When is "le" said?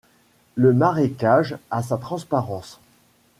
0.55-0.73